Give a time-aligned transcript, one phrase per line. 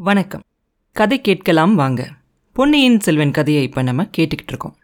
[0.00, 0.42] வணக்கம்.
[0.96, 2.08] கதை கேட்கலாம் வாங்க.
[2.56, 4.74] பொன்னியின் செல்வன் கதையை இப்போ நம்ம கேட்டுக்கிட்டு இருக்கோம்.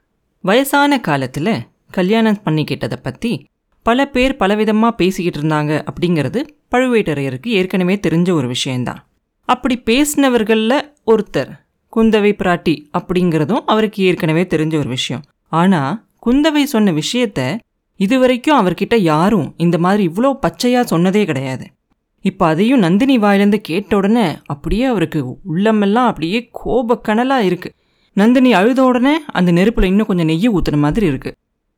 [0.41, 3.47] வயசான காலத்தில் கல்யாணம் பண்ணிக்கிட்டதை பற்றி
[3.83, 6.41] பல பேர் பலவிதமாக பேசிக்கிட்டு இருந்தாங்க அப்படிங்கிறது
[6.71, 9.01] பழுவேட்டரையருக்கு ஏற்கனவே தெரிஞ்ச ஒரு விஷயந்தான்
[9.45, 11.53] அப்படி பேசினவர்களில் ஒருத்தர்
[11.93, 15.25] குந்தவை பிராட்டி அப்படிங்கிறதும் அவருக்கு ஏற்கனவே தெரிஞ்ச ஒரு விஷயம்.
[15.53, 17.59] ஆனால் குந்தவை சொன்ன விஷயத்த
[18.01, 21.67] இதுவரைக்கும் அவர்கிட்ட யாரும் இந்த மாதிரி இவ்வளோ பச்சையாக சொன்னதே கிடையாது.
[22.21, 27.73] இப்போ அதையும் நந்தினி வாயிலேருந்து கேட்ட உடனே அப்படியே அவருக்கு உள்ளமெல்லாம் அப்படியே கோபக்கனலாக இருக்கு.
[28.13, 31.35] நந்தினி அழுத உடனே அந்த நெருப்பில் இன்னும் கொஞ்சம் நெய்யை ஊத்துன மாதிரி இருக்கு.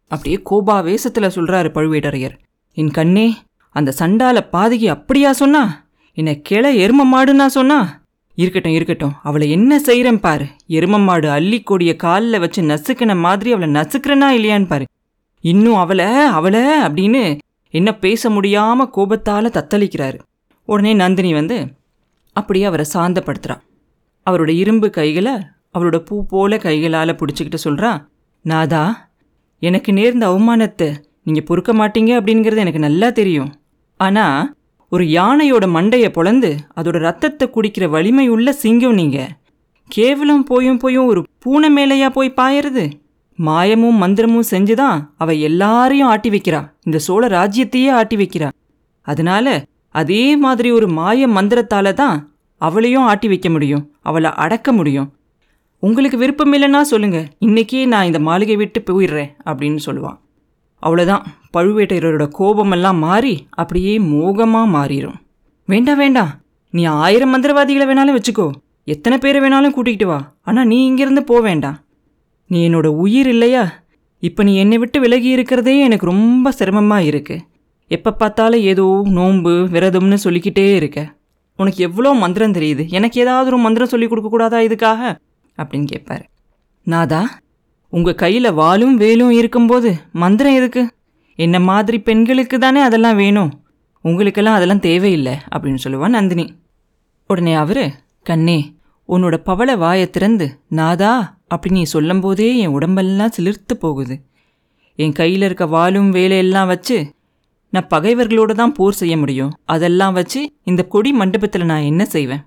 [0.08, 2.36] அப்படியே கோபாவேசத்தில் சொல்கிறாரு பழுவேட்டரையர்.
[2.72, 3.36] என் கண்ணே
[3.70, 5.86] அந்த சண்டால பாதகி அப்படியா சொன்னா?
[6.12, 8.02] என்னை கிளை எரும மாடுன்னா சொன்னா?
[8.34, 9.12] இருக்கட்டும் இருக்கட்டும்.
[9.22, 10.46] அவளை என்ன செய்கிறேன் பாரு.
[10.68, 14.84] எரும மாடு அள்ளிக்கொடிய காலில் வச்சு நசுக்கின மாதிரி அவளை நசுக்கிறனா இல்லையான்னு பாரு.
[15.40, 17.38] இன்னும் அவளை அவளை அப்படின்னு
[17.70, 20.18] என்ன பேச முடியாமல் கோபத்தால் தத்தளிக்கிறாரு.
[20.70, 21.58] உடனே நந்தினி வந்து
[22.36, 23.56] அப்படியே அவரை சாந்தப்படுத்துகிறா
[24.26, 25.34] அவரோட இரும்பு கைகளை
[25.78, 27.90] அவரோட பூ போல கைகளால் பிடிச்சிக்கிட்டு சொல்கிறா
[28.44, 28.82] நாதா
[29.62, 30.88] எனக்கு நேர்ந்த அவமானத்தை
[31.22, 33.50] நீங்கள் பொறுக்க மாட்டீங்க அப்படிங்கிறது எனக்கு நல்லா தெரியும்.
[34.00, 34.54] ஆனால்
[34.92, 39.32] ஒரு யானையோட மண்டையை பொழந்து அதோட ரத்தத்தை குடிக்கிற வலிமை உள்ள சிங்கம் நீங்கள்
[39.90, 42.84] கேவலம் போயும் போயும் ஒரு பூனை மேலேயா போய் பாயறது?
[43.38, 46.60] மாயமும் மந்திரமும் செஞ்சுதான் அவ எல்லாரையும் ஆட்டி வைக்கிறா.
[46.82, 48.48] இந்த சோழ ராஜ்யத்தையே ஆட்டி வைக்கிறா.
[49.06, 49.46] அதனால
[49.94, 52.16] அதே மாதிரி ஒரு மாய மந்திரத்தால தான்
[52.60, 55.08] அவளையும் ஆட்டி வைக்க முடியும் அவளை அடக்க முடியும்.
[55.82, 60.18] உங்களுக்கு விருப்பம் இல்லைன்னா சொல்லுங்க இன்னைக்கே நான் இந்த மாளிகை விட்டு போயிடுறேன் அப்படின்னு சொல்லுவான்.
[60.82, 61.24] அவ்வளோதான்
[61.56, 65.18] பழுவேட்டையரோட கோபமெல்லாம் மாறி அப்படியே மோகமாக மாறிடும்
[65.68, 66.32] வேண்டாம் வேண்டாம்
[66.74, 68.46] நீ ஆயிரம் மந்திரவாதிகளை வேணாலும் வச்சுக்கோ
[68.94, 71.78] எத்தனை பேரை வேணாலும் கூட்டிகிட்டு வா ஆனால் நீ இங்கேருந்து போக வேண்டாம்.
[72.50, 73.64] நீ என்னோட உயிர் இல்லையா?
[74.22, 77.42] இப்போ நீ என்னை விட்டு விலகி இருக்கிறதே எனக்கு ரொம்ப சிரமமாக இருக்குது
[77.88, 81.14] எப்போ பார்த்தாலும் ஏதோ நோன்பு விரதம்னு சொல்லிக்கிட்டே இருக்க.
[81.56, 82.88] உனக்கு எவ்வளோ மந்திரம் தெரியுது?
[82.88, 85.18] எனக்கு ஏதாவது ஒரு மந்திரம் சொல்லி கொடுக்கக்கூடாதா இதுக்காக?
[85.56, 86.24] அப்படின்னு கேட்பாரு.
[86.82, 87.38] நாதா
[87.88, 90.90] உங்கள் கையில் வாலும் வேலும் இருக்கும்போது மந்திரம் எதுக்கு?
[91.34, 93.64] என்ன மாதிரி பெண்களுக்கு தானே அதெல்லாம் வேணும்?
[94.00, 96.54] உங்களுக்கெல்லாம் அதெல்லாம் தேவையில்லை அப்படின்னு சொல்லுவான் நந்தினி.
[97.26, 98.74] உடனே அவரு கண்ணே
[99.08, 104.20] உன்னோட பவள வாயை திறந்து நாதா அப்படின்னு நீ சொல்லும்போதே என் உடம்பெல்லாம் சிலிர்த்து போகுது.
[104.96, 107.16] என் கையில் இருக்க வாலும் வேலையெல்லாம் வச்சு
[107.72, 109.52] நான் பகைவர்களோட தான் போர் செய்ய முடியும்.
[109.74, 110.40] அதெல்லாம் வச்சு
[110.70, 112.42] இந்த கொடி மண்டபத்தில் நான் என்ன செய்வேன்?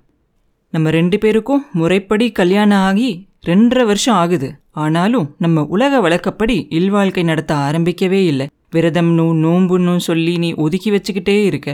[0.74, 3.10] நம்ம ரெண்டு பேருக்கும் முறைப்படி கல்யாணம் ஆகி
[3.50, 4.50] ரெண்டரை வருஷம் ஆகுது.
[4.84, 8.48] ஆனாலும் நம்ம உலக வழக்கப்படி இல்வாழ்க்கை நடத்த ஆரம்பிக்கவே இல்லை.
[8.76, 11.70] விரதம்னு நோம்புன்னு சொல்லி நீ ஒதுக்கி வச்சுக்கிட்டே இருக்க.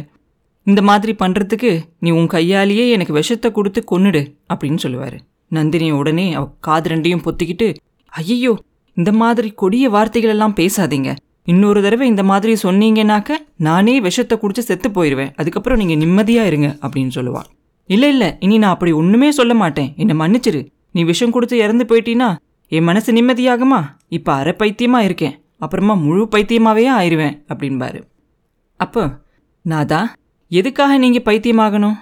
[0.67, 1.71] இந்த மாதிரி பண்ணுறதுக்கு
[2.05, 4.21] நீ உன் கையாலேயே எனக்கு விஷத்தை கொடுத்து கொன்னுடு
[4.51, 5.17] அப்படின்னு சொல்லுவார்.
[5.57, 7.67] நந்தினி உடனே அவ காது ரெண்டையும் பொத்திக்கிட்டு
[8.13, 8.53] ஐயோ
[8.97, 11.09] இந்த மாதிரி கொடிய வார்த்தைகள் எல்லாம் பேசாதீங்க.
[11.51, 13.35] இன்னொரு தடவை இந்த மாதிரி சொன்னீங்கன்னாக்க
[13.67, 17.47] நானே விஷத்தை குடிச்சு செத்து போயிடுவேன் அதுக்கப்புறம் நீங்கள் நிம்மதியாக இருங்க அப்படின்னு சொல்லுவாள்.
[17.89, 19.89] இல்லை இல்லை இனி நான் அப்படி ஒன்றுமே சொல்ல மாட்டேன்.
[20.01, 20.61] என்னை மன்னிச்சிரு.
[20.95, 22.29] நீ விஷம் கொடுத்து இறந்து போயிட்டீன்னா
[22.71, 23.79] என் மனசு நிம்மதியாகுமா?
[24.17, 25.35] இப்போ அரை பைத்தியமாக இருக்கேன்.
[25.65, 27.99] அப்புறமா முழு பைத்தியமாகவே ஆயிடுவேன் அப்படின்பாரு.
[28.79, 29.03] அப்போ
[29.65, 30.01] நாதா
[30.51, 31.97] எதுக்காக நீங்கள் பைத்தியமாகணும்?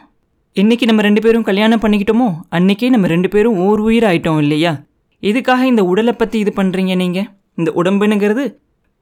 [0.62, 4.74] இன்னைக்கு நம்ம ரெண்டு பேரும் கல்யாணம் பண்ணிக்கிட்டோமோ அன்னைக்கே நம்ம ரெண்டு பேரும் ஓர் உயிர் ஆயிட்டோம் இல்லையா?
[5.24, 7.28] எதுக்காக இந்த உடலை பற்றி இது பண்ணுறீங்க நீங்கள்
[7.60, 8.44] இந்த உடம்புனுங்கிறது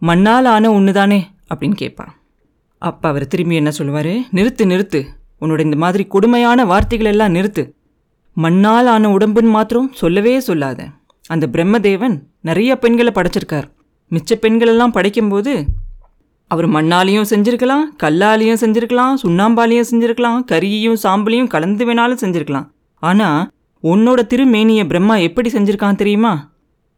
[0.07, 1.17] மண்ணால் ஆன ஒன்று தானே
[1.49, 2.05] அப்படின்னு கேட்பா
[2.81, 4.13] அப்போ அவர் திரும்பி என்ன சொல்லுவார்?
[4.37, 4.99] நிறுத்து நிறுத்து.
[5.41, 7.63] உன்னோட இந்த மாதிரி கொடுமையான வார்த்தைகள் எல்லாம் நிறுத்து.
[8.37, 10.79] மண்ணால் ஆன உடம்புன்னு மாத்திரம் சொல்லவே சொல்லாத.
[11.27, 13.67] அந்த பிரம்மதேவன் நிறைய பெண்களை படைச்சிருக்கார்.
[14.11, 15.53] மிச்ச பெண்களெல்லாம் படைக்கும்போது
[16.51, 22.67] அவர் மண்ணாலையும் செஞ்சுருக்கலாம் கல்லாலையும் செஞ்சுருக்கலாம் சுண்ணாம்பாலையும் செஞ்சுருக்கலாம் கரியையும் சாம்பலையும் கலந்து வேணாலும் செஞ்சுருக்கலாம்.
[23.03, 23.51] ஆனால்
[23.83, 26.33] உன்னோட திருமேனியை பிரம்மா எப்படி செஞ்சுருக்கான் தெரியுமா?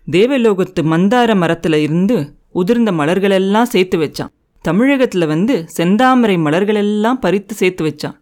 [0.08, 2.18] தேவலோகத்து மந்தார மரத்தில் இருந்து
[2.56, 4.30] உதிர்ந்த மலர்களெல்லாம் சேர்த்து வச்சான்.
[4.62, 8.18] தமிழகத்தில் வந்து செந்தாமரை மலர்களெல்லாம் பறித்து சேர்த்து வச்சான்.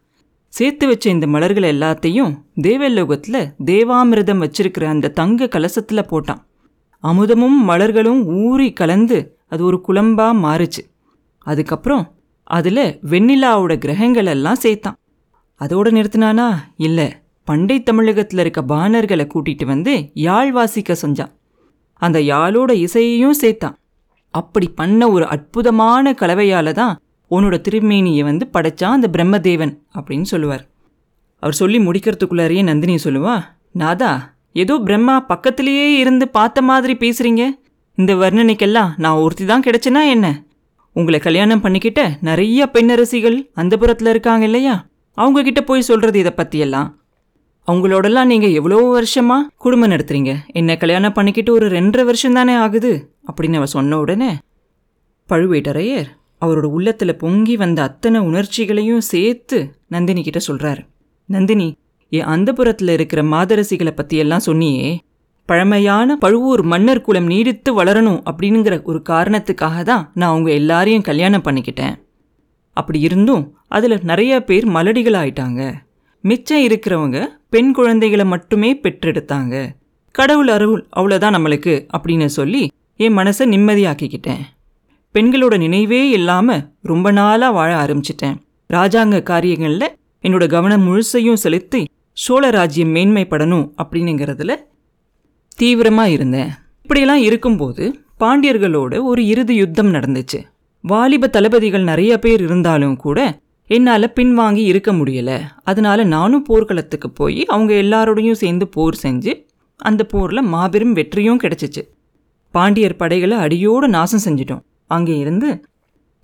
[0.48, 6.44] சேர்த்து வச்ச இந்த மலர்கள் எல்லாத்தையும் தேவலோகத்தில் தேவாமிரதம் வச்சிருக்கிற அந்த தங்க கலசத்தில் போட்டான்.
[7.00, 10.92] அமுதமும் மலர்களும் ஊறி கலந்து அது ஒரு குழம்பா மாறுச்சு.
[11.40, 14.98] அதுக்கப்புறம் அதில் வெண்ணிலாவோட கிரகங்கள் எல்லாம் சேர்த்தான்.
[15.60, 16.56] அதோட நிறுத்தினானா?
[16.78, 17.14] இல்லை.
[17.44, 21.32] பண்டை தமிழகத்தில் இருக்க பாணர்களை கூட்டிட்டு வந்து யாழ் வாசிக்க செஞ்சான்.
[21.94, 23.76] அந்த யாழோட இசையையும் சேர்த்தான்.
[24.40, 26.94] அப்படி பண்ண ஒரு அற்புதமான கலவையால் தான்
[27.32, 30.64] உன்னோட திருமேனியை வந்து படைச்சான் அந்த பிரம்மதேவன் அப்படின்னு சொல்லுவார்.
[31.44, 33.36] அவர் சொல்லி முடிக்கிறதுக்குள்ளாரையே நந்தினி சொல்லுவா
[33.82, 34.12] நாதா
[34.62, 37.44] ஏதோ பிரம்மா பக்கத்திலேயே இருந்து பார்த்த மாதிரி பேசுறீங்க.
[37.98, 40.28] இந்த வர்ணனைக்கெல்லாம் நான் ஒருத்தி தான் கிடைச்சனா என்ன?
[40.96, 44.76] உங்களை கல்யாணம் பண்ணிக்கிட்ட நிறைய பெண்ணரசிகள் அந்த புறத்தில் இருக்காங்க இல்லையா?
[45.18, 46.90] அவங்க கிட்ட போய் சொல்றது இதை பற்றியெல்லாம்
[47.68, 50.32] அவங்களோடலாம் நீங்கள் எவ்வளோ வருஷமா குடும்பம் நடத்துறீங்க?
[50.60, 52.94] என்ன கல்யாணம் பண்ணிக்கிட்டு ஒரு ரெண்டரை வருஷம் தானே ஆகுது.
[53.28, 54.32] அப்படின்னு அவ சொன்ன உடனே
[55.30, 56.10] பழுவேட்டரையர்
[56.46, 60.84] அவரோட உள்ளத்தில் பொங்கி வந்த அத்தனை உணர்ச்சிகளையும் சேர்த்து நந்தினி கிட்ட சொல்கிறாரு
[61.30, 61.68] நந்தினி
[62.12, 64.98] என் அந்தபுரத்தில் இருக்கிற மாதரசிகளை பற்றியெல்லாம் சொன்னியே.
[65.46, 71.96] பழமையான பழுவூர் மன்னர் குலம் நீடித்து வளரணும் அப்படிங்கிற ஒரு காரணத்துக்காக தான் நான் அவங்க எல்லாரையும் கல்யாணம் பண்ணிக்கிட்டேன்.
[72.78, 75.62] அப்படி இருந்தும் அதில் நிறைய பேர் மலடிகளாயிட்டாங்க.
[76.24, 77.18] மிச்சம் இருக்கிறவங்க
[77.50, 79.56] பெண் குழந்தைகளை மட்டுமே பெற்றெடுத்தாங்க.
[80.16, 82.64] கடவுள் அருள் அவ்வளோதான் நம்மளுக்கு அப்படின்னு சொல்லி
[82.96, 84.44] என் மனசை நிம்மதியாக்கிக்கிட்டேன்.
[85.16, 88.36] பெண்களோட நினைவே இல்லாமல் ரொம்ப நாளாக வாழ ஆரம்பிச்சிட்டேன்.
[88.70, 91.82] ராஜாங்க காரியங்களில் என்னோட கவனம் முழுசையும் செலுத்தி
[92.12, 94.56] சோழ ராஜ்யம் மேன்மைப்படணும் அப்படின்னுங்கிறதுல
[95.56, 96.52] தீவிரமாக இருந்தேன்.
[96.82, 97.84] இப்படியெல்லாம் இருக்கும்போது
[98.20, 100.40] பாண்டியர்களோட ஒரு இறுதி யுத்தம் நடந்துச்சு.
[100.82, 103.20] வாலிப தளபதிகள் நிறைய பேர் இருந்தாலும் கூட
[103.70, 105.38] என்னால் பின்வாங்கி இருக்க முடியலை.
[105.64, 109.34] அதனால நானும் போர்க்களத்துக்கு போய் அவங்க எல்லாரோடையும் சேர்ந்து போர் செஞ்சு
[109.80, 111.84] அந்த போரில் மாபெரும் வெற்றியும் கிடச்சிச்சு.
[112.56, 114.64] பாண்டியர் படைகளை அடியோடு நாசம் செஞ்சிட்டோம்.
[114.96, 115.50] அங்கே இருந்து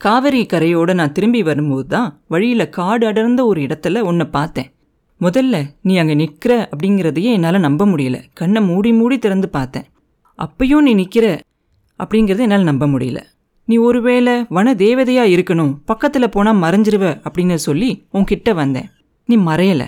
[0.02, 4.70] காவிரி கரையோடு நான் திரும்பி வரும்போது தான் வழியில் காடு அடர்ந்த ஒரு இடத்துல உன்னை பார்த்தேன்.
[5.22, 5.56] முதல்ல
[5.88, 8.18] நீ அங்கே நிற்கிற அப்படிங்கிறதையே என்னால் நம்ப முடியல.
[8.34, 9.88] கண்ணை மூடி மூடி திறந்து பார்த்தேன்.
[10.40, 11.26] அப்பையும் நீ நிற்கிற
[12.00, 13.22] அப்படிங்கிறத என்னால் நம்ப முடியல.
[13.68, 18.88] நீ ஒருவேளை வன தேவதையாக இருக்கணும் பக்கத்தில் போனால் மறைஞ்சிருவ அப்படின்னு சொல்லி உன்கிட்ட வந்தேன்.
[19.30, 19.88] நீ மறையலை.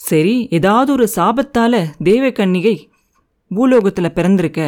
[0.00, 2.76] சரி ஏதாவது ஒரு சாபத்தால் தேவ கன்னிகை
[3.50, 4.60] பூலோகத்தில் பிறந்திருக்க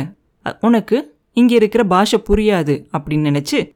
[0.60, 3.70] உனக்கு இங்கே இருக்கிற பாஷை புரியாது அப்படின்னு நினச்சி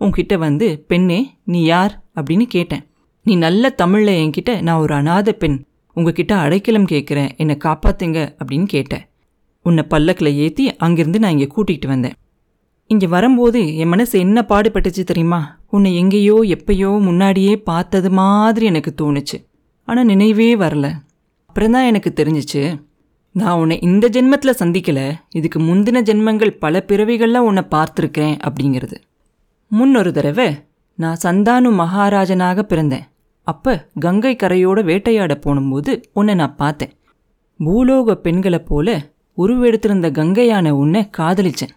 [0.00, 2.04] உன்கிட்ட வந்து பெண்ணே நீ யார்?
[2.14, 2.86] அப்படின்னு கேட்டேன்.
[3.22, 5.64] நீ நல்ல தமிழில் என்கிட்ட நான் ஒரு அனாதை பெண்.
[5.94, 7.36] உங்ககிட்ட அடைக்கலம் கேட்குறேன்.
[7.36, 8.36] என்னை காப்பாத்துங்க.
[8.44, 9.08] அப்படின்னு கேட்டேன்.
[9.62, 12.12] உன்னை பல்லக்கில் ஏற்றி அங்கிருந்து நான் இங்கே கூட்டிகிட்டு வந்தேன்.
[12.86, 15.58] இங்கே வரும்போது என் மனசு என்ன பாடுபட்டுச்சு தெரியுமா?
[15.70, 19.46] உன்னை எங்கேயோ எப்பயோ முன்னாடியே பார்த்தது மாதிரி எனக்கு தோணுச்சு.
[19.84, 20.92] ஆனால் நினைவே வரல.
[21.46, 22.82] அப்புறம்தான் எனக்கு தெரிஞ்சிச்சு.
[23.32, 25.00] நான் உன்னை இந்த ஜென்மத்தில் சந்திக்கல.
[25.30, 28.96] இதுக்கு முந்தின ஜென்மங்கள் பல பிறவிகளில் உன்னை பார்த்துருக்கேன் அப்படிங்கிறது.
[29.68, 30.48] முன்னொரு தடவை
[30.94, 33.06] நான் சந்தானு மகாராஜனாக பிறந்தேன்.
[33.42, 36.92] அப்போ கங்கை கரையோட வேட்டையாட போனும்போது உன்னை நான் பார்த்தேன்.
[37.60, 38.98] பூலோக பெண்களை போல
[39.38, 41.74] உருவெடுத்திருந்த கங்கையான உன்னை காதலிச்சேன்.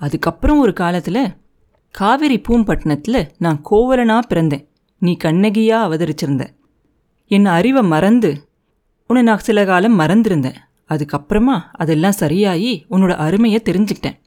[0.00, 1.22] அதுக்கப்புறம் ஒரு காலத்தில்
[1.90, 4.66] காவிரி பூம்பட்டினத்தில் நான் கோவலனாக பிறந்தேன்.
[4.98, 6.46] நீ கண்ணகியாக அவதரிச்சிருந்த.
[7.26, 8.48] என் அறிவை மறந்து
[9.06, 10.58] உன்னை நான் சில காலம் மறந்திருந்தேன்.
[10.92, 14.18] அதுக்கப்புறமா அதெல்லாம் சரியாகி உன்னோட அருமையை தெரிஞ்சுக்கிட்டேன்.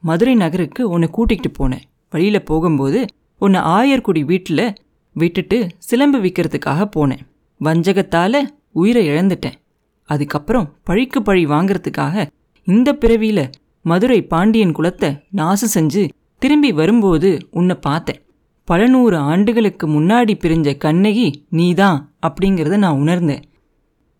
[0.00, 1.86] மதுரை நகருக்கு உன்னை கூட்டிகிட்டு போனேன்.
[2.10, 3.04] வழியில் போகும்போது
[3.38, 4.74] உன்னை ஆயர்குடி வீட்டில்
[5.12, 7.24] விட்டுட்டு சிலம்பு விற்கிறதுக்காக போனேன்.
[7.60, 8.40] வஞ்சகத்தால்
[8.72, 9.56] உயிரை இழந்துட்டேன்.
[10.04, 12.26] அதுக்கப்புறம் பழிக்கு பழி வாங்குறதுக்காக
[12.64, 13.50] இந்த பிறவியில்
[13.82, 16.08] மதுரை பாண்டியன் குலத்தை நாசம் செஞ்சு
[16.38, 18.22] திரும்பி வரும்போது உன்னை பார்த்தேன்.
[18.64, 23.44] பல நூறு ஆண்டுகளுக்கு முன்னாடி பிரிஞ்ச கண்ணகி நீதான் அப்படிங்கிறத நான் உணர்ந்தேன்.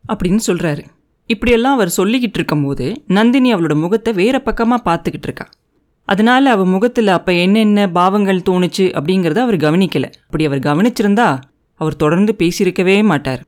[0.09, 0.85] அப்படின்னு சொல்கிறாரு
[1.33, 2.87] இப்படியெல்லாம் அவர் சொல்லிக்கிட்டு இருக்கும்போது
[3.17, 5.47] நந்தினி அவளோட முகத்தை வேற பக்கமாக பார்த்துக்கிட்டு இருக்கா
[6.09, 10.09] அதனால் அவள் முகத்தில் அப்போ என்னென்ன பாவங்கள் தோணுச்சு அப்படிங்கிறத அவர் கவனிக்கலை.
[10.27, 11.27] அப்படி அவர் கவனிச்சிருந்தா
[11.81, 13.43] அவர் தொடர்ந்து பேசியிருக்கவே மாட்டார்.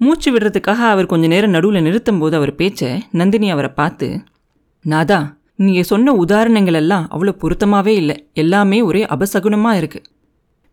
[0.00, 2.88] மூச்சு விடுறதுக்காக அவர் கொஞ்ச நேரம் நடுவில் நிறுத்தும் போது அவர் பேச்ச
[3.20, 4.08] நந்தினி அவரை பார்த்து
[4.84, 5.20] நாதா
[5.64, 8.16] நீங்கள் சொன்ன உதாரணங்கள் எல்லாம் அவ்வளோ பொருத்தமாகவே இல்லை.
[8.42, 10.00] எல்லாமே ஒரே அபசகுனமாக இருக்கு.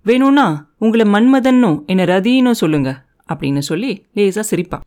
[0.05, 0.45] வேணும்னா
[0.85, 2.91] உங்களை மன்மதன்னும் என்னை ரதினும் சொல்லுங்க.
[3.31, 4.77] அப்படின்னு சொல்லி லேசாக சிரிப்பா.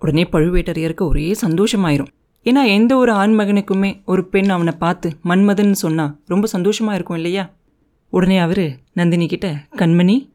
[0.00, 2.10] உடனே பழுவேட்டரையருக்கு ஒரே சந்தோஷமாயிரும்.
[2.44, 7.54] ஏன்னா எந்த ஒரு ஆண்மகனுக்குமே ஒரு பெண் அவனை பார்த்து மன்மதன் சொன்னா ரொம்ப சந்தோஷமா இருக்கும் இல்லையா?
[8.08, 10.28] உடனே அவரு நந்தினி கிட்ட கண்மணி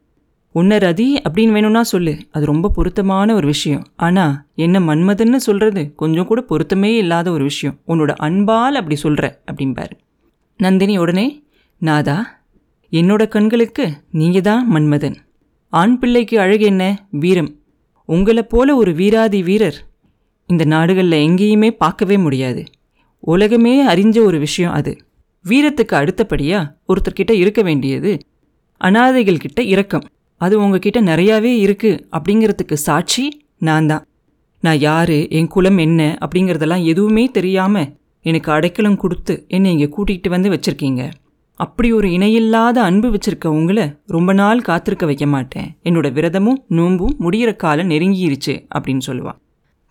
[0.52, 2.18] உன்னை ரதி அப்படின்னு வேணும்னா சொல்லு.
[2.30, 3.86] அது ரொம்ப பொருத்தமான ஒரு விஷயம்.
[3.96, 7.78] ஆனா என்ன மன்மதன்னு சொல்றது கொஞ்சம் கூட பொருத்தமே இல்லாத ஒரு விஷயம்.
[7.88, 9.90] உன்னோட அன்பால் அப்படி சொல்ற அப்படிம்பாரு.
[10.56, 11.44] நந்தினி உடனே
[11.78, 12.40] நாதா
[12.90, 15.16] என்னோட கண்களுக்கு நீங்க தான் மன்மதன்.
[15.68, 17.06] ஆண் பிள்ளைக்கு அழகு என்ன?
[17.10, 17.60] வீரம்.
[18.08, 19.78] உங்களை போல ஒரு வீராதி வீரர்
[20.46, 22.62] இந்த நாடுகளில் எங்கேயுமே பார்க்கவே முடியாது.
[23.20, 24.92] உலகமே அறிஞ்ச ஒரு விஷயம் அது.
[25.44, 28.12] வீரத்துக்கு அடுத்தபடியா ஒருத்தர்கிட்ட இருக்க வேண்டியது
[28.80, 30.06] அனாதைகள் கிட்ட இரக்கம்.
[30.40, 33.24] அது உங்ககிட்ட நிறையாவே இருக்கு அப்படிங்கிறதுக்கு சாட்சி
[33.58, 34.04] நான் தான்.
[34.62, 37.84] நான் யாரு என் குலம் என்ன அப்படிங்கிறதெல்லாம் எதுவுமே தெரியாம
[38.24, 41.02] எனக்கு அடைக்கலம் கொடுத்து என்னை இங்கே கூட்டிகிட்டு வந்து வச்சுருக்கீங்க.
[41.60, 45.68] அப்படி ஒரு இணையில்லாத அன்பு வச்சிருக்க உங்களை ரொம்ப நாள் காத்திருக்க வைக்க மாட்டேன்.
[45.84, 49.38] என்னோட விரதமும் நோம்பும் முடியிற காலம் நெருங்கிருச்சு அப்படின்னு சொல்லுவாள்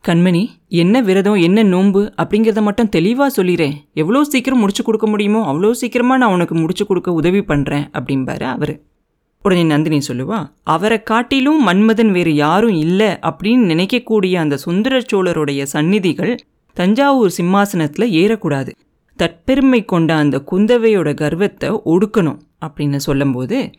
[0.03, 5.71] கண்மணி என்ன விரதம் என்ன நோன்பு அப்படிங்கிறத மட்டும் தெளிவாக சொல்லிடுறேன் எவ்வளோ சீக்கிரம் முடிச்சு கொடுக்க முடியுமோ அவ்வளோ
[5.71, 8.73] சீக்கிரமாக நான் உனக்கு முடிச்சு கொடுக்க உதவி பண்ணுறேன் அப்படிம்பாரு அவர்.
[9.45, 16.33] உடனே நந்தினி சொல்லுவா அவரை காட்டிலும் மன்மதன் வேறு யாரும் இல்லை அப்படின்னு நினைக்கக்கூடிய அந்த சுந்தர சோழருடைய சந்நிதிகள்
[16.77, 18.71] தஞ்சாவூர் சிம்மாசனத்தில் ஏறக்கூடாது.
[19.19, 23.69] தற்பெருமை கொண்ட அந்த குந்தவையோட கர்வத்தை ஒடுக்கணும் அப்படின்னு சொல்லும்போது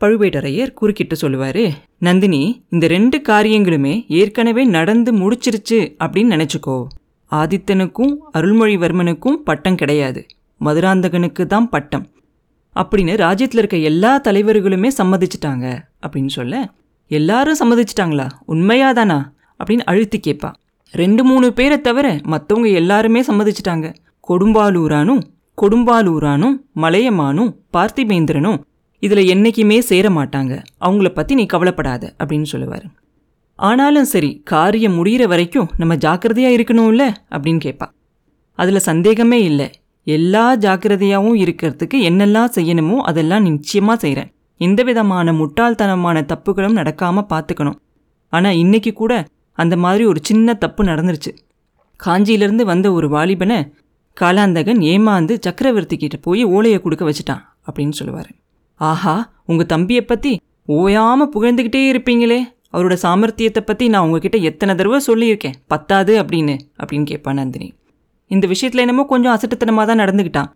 [0.00, 6.86] பழுவேட்டரையர் குறுக்கிட்டு சொல்லுவாரு நந்தினி இந்த ரெண்டு காரியங்களுமே ஏற்கனவே நடந்து முடிச்சிருச்சு அப்படின்னு நினச்சிக்கோ.
[7.30, 10.26] ஆதித்தனுக்கும் அருள்மொழிவர்மனுக்கும் பட்டம் கிடையாது.
[10.64, 12.06] மதுராந்தகனுக்கு தான் பட்டம்.
[12.76, 16.70] அப்படின்னு ராஜ்யத்தில் இருக்க எல்லா தலைவர்களுமே சம்மதிச்சிட்டாங்க அப்படின்னு சொல்ல
[17.08, 18.28] எல்லாரும் சம்மதிச்சிட்டாங்களா?
[18.48, 19.22] உண்மையாதானா
[19.60, 20.52] அப்படின்னு அழுத்தி கேட்பா.
[20.92, 23.94] ரெண்டு மூணு பேரை தவிர மற்றவங்க எல்லாருமே சம்மதிச்சிட்டாங்க.
[24.28, 25.22] கொடும்பாலூரானும்
[25.58, 28.58] கொடும்பாலூரானும் மலையமானும் பார்த்திபேந்திரனும்
[29.02, 30.52] இதில் என்னைக்குமே சேர மாட்டாங்க.
[30.80, 32.86] அவங்கள பற்றி நீ கவலைப்படாத அப்படின்னு சொல்லுவார்.
[33.58, 37.04] ஆனாலும் சரி காரியம் முடிகிற வரைக்கும் நம்ம ஜாக்கிரதையாக இருக்கணும்ல?
[37.34, 37.86] அப்படின்னு கேட்பா
[38.58, 39.68] அதில் சந்தேகமே இல்லை.
[40.06, 44.30] எல்லா ஜாக்கிரதையாகவும் இருக்கிறதுக்கு என்னெல்லாம் செய்யணுமோ அதெல்லாம் நிச்சயமாக செய்கிறேன்
[44.60, 47.80] எந்த விதமான முட்டாள்தனமான தப்புகளும் நடக்காமல் பார்த்துக்கணும்
[48.32, 49.12] ஆனால் இன்னைக்கு கூட
[49.58, 51.32] அந்த மாதிரி ஒரு சின்ன தப்பு நடந்துருச்சு.
[52.00, 53.58] காஞ்சியிலேருந்து வந்த ஒரு வாலிபனை
[54.16, 58.30] காலாந்தகன் ஏமாந்து சக்கரவர்த்தி கிட்ட போய் ஓலையை கொடுக்க வச்சுட்டான் அப்படின்னு சொல்லுவார்.
[58.80, 59.14] ஆஹா
[59.50, 60.32] உங்கள் தம்பியை பற்றி
[60.76, 62.38] ஓயாமல் புகழ்ந்துக்கிட்டே இருப்பீங்களே.
[62.74, 65.56] அவரோட சாமர்த்தியத்தை பற்றி நான் உங்ககிட்ட எத்தனை தடவை சொல்லியிருக்கேன்.
[65.72, 67.68] பத்தாது அப்படின்னு அப்படின்னு கேட்பான் நந்தினி.
[68.30, 70.50] இந்த விஷயத்தில் என்னமோ கொஞ்சம் அசட்டுத்தனமாக தான் நடந்துக்கிட்டான்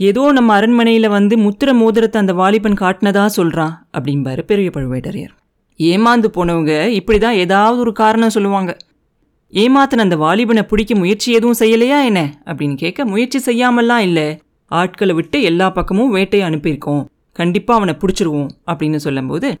[0.00, 5.32] ஏதோ நம்ம அரண்மனையில் வந்து முத்திர மோதிரத்தை அந்த வாலிபன் காட்டினதா சொல்கிறான் அப்படிம்பாரு பெரிய பழுவேட்டரையர்.
[5.80, 8.72] ஏமாந்து போனவங்க இப்படி தான் ஏதாவது ஒரு காரணம் சொல்லுவாங்க.
[9.52, 12.20] ஏமாத்தின அந்த வாலிபனை பிடிக்க முயற்சி எதுவும் செய்யலையா என்ன?
[12.44, 14.40] அப்படின்னு கேட்க முயற்சி செய்யாமல்லாம் இல்லை.
[14.66, 17.04] ஆட்களை விட்டு எல்லா பக்கமும் வேட்டையை அனுப்பியிருக்கோம்.
[17.32, 19.54] கண்டிப்பாக அவனை பிடிச்சிருவோம் அப்படின்னு சொல்லும்போது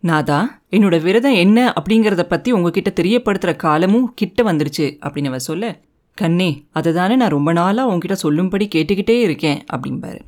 [0.00, 5.80] நாதா என்னோட விரதம் என்ன அப்படிங்கிறத பற்றி உங்ககிட்ட தெரியப்படுத்துகிற காலமும் கிட்ட வந்துருச்சு அப்படின்னு அவ சொல்ல
[6.14, 10.20] கண்ணே அதை தானே நான் ரொம்ப நாளாக உங்ககிட்ட சொல்லும்படி கேட்டுக்கிட்டே இருக்கேன் அப்படிம்பாரு.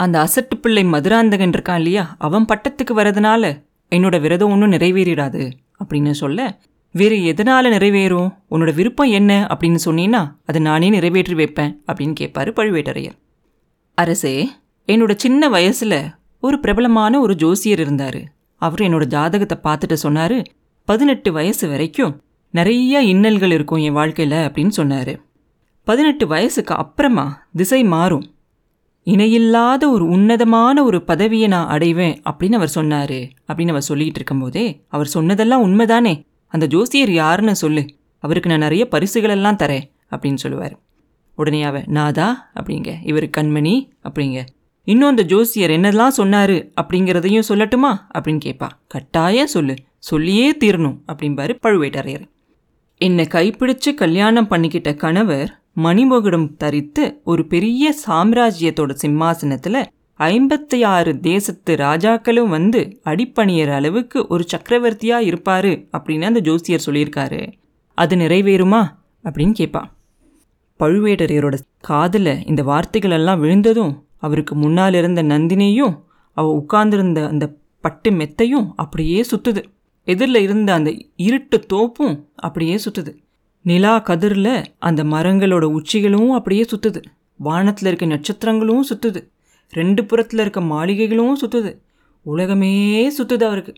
[0.00, 5.50] அந்த அசட்டு பிள்ளை மதுராந்தகன் இருக்கான் இல்லையா அவன் பட்டத்துக்கு வரதுனால என்னோட விரதம் ஒன்றும் நிறைவேறிடாது
[5.84, 6.58] அப்படின்னு சொல்ல
[6.98, 8.30] வேறு எதனால் நிறைவேறும்?
[8.50, 13.16] உன்னோட விருப்பம் என்ன அப்படின்னு சொன்னீன்னா அதை நானே நிறைவேற்றி வைப்பேன் அப்படின்னு கேட்பாரு பழுவேட்டரையர்.
[13.98, 14.48] அரசே
[14.88, 15.98] என்னோட சின்ன வயசில்
[16.42, 18.20] ஒரு பிரபலமான ஒரு ஜோசியர் இருந்தார்.
[18.62, 20.36] அவர் என்னோட ஜாதகத்தை பார்த்துட்டு சொன்னார்
[20.88, 22.14] பதினெட்டு வயசு வரைக்கும்
[22.54, 25.12] நிறைய இன்னல்கள் இருக்கும் என் வாழ்க்கையில் அப்படின்னு சொன்னார்.
[25.86, 28.24] பதினெட்டு வயசுக்கு அப்புறமா திசை மாறும்.
[29.06, 35.06] இணையில்லாத ஒரு உன்னதமான ஒரு பதவியை நான் அடைவேன் அப்படின்னு அவர் சொன்னார் அப்படின்னு அவர் சொல்லிகிட்டு இருக்கும்போதே அவர்
[35.06, 36.14] சொன்னதெல்லாம் உண்மைதானே?
[36.56, 37.86] அந்த ஜோசியர் யாருன்னு சொல்லு.
[38.18, 40.78] அவருக்கு நான் நிறைய பரிசுகளெல்லாம் தரேன் அப்படின்னு சொல்லுவார்.
[41.34, 42.94] உடனே அவ நாதா அப்படிங்க.
[43.02, 44.44] இவர் கண்மணி அப்படிங்க.
[44.84, 47.96] இன்னும் அந்த ஜோசியர் என்னெல்லாம் சொன்னார் அப்படிங்கிறதையும் சொல்லட்டுமா?
[48.18, 48.68] அப்படின்னு கேட்பா.
[48.88, 49.74] கட்டாயம் சொல்லு.
[49.98, 52.24] சொல்லியே தீரணும் அப்படிம்பாரு பழுவேட்டரையர்.
[52.96, 59.86] என்னை கைப்பிடிச்சு கல்யாணம் பண்ணிக்கிட்ட கணவர் மணிமகுடம் தரித்து ஒரு பெரிய சாம்ராஜ்யத்தோட சிம்மாசனத்தில்
[60.18, 67.52] ஐம்பத்தி ஆறு தேசத்து ராஜாக்களும் வந்து அடிப்பணியற அளவுக்கு ஒரு சக்கரவர்த்தியா இருப்பாரு அப்படின்னு அந்த ஜோசியர் சொல்லியிருக்காரு.
[67.94, 68.86] அது நிறைவேறுமா?
[69.24, 69.82] அப்படின்னு கேட்பா
[70.80, 78.70] பழுவேட்டரையரோட காதில் இந்த வார்த்தைகள் எல்லாம் விழுந்ததும் அவருக்கு முன்னால் இருந்த நந்தினியும் அவ உட்கார்ந்திருந்த அந்த பட்டு மெத்தையும்
[78.76, 79.64] அப்படியே சுத்துது.
[80.04, 83.16] எதிரில் இருந்த அந்த இருட்டு தோப்பும் அப்படியே சுத்துது.
[83.62, 87.02] நிலா கதிரில் அந்த மரங்களோட உச்சிகளும் அப்படியே சுத்துது.
[87.36, 89.28] வானத்தில் இருக்க நட்சத்திரங்களும் சுத்துது.
[89.70, 91.78] ரெண்டு புறத்தில் இருக்க மாளிகைகளும் சுற்றுது
[92.22, 93.74] உலகமே சுற்றுது அவருக்கு.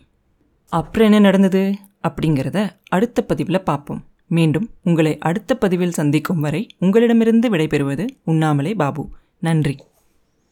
[0.69, 1.75] அப்புறம் என்ன நடந்தது
[2.07, 4.03] அப்படிங்கிறத அடுத்த பதிவில் பார்ப்போம்.
[4.27, 9.09] மீண்டும் உங்களை அடுத்த பதிவில் சந்திக்கும் வரை உங்களிடமிருந்து விடைபெறுவது உண்ணாமலே பாபு.
[9.39, 9.77] நன்றி.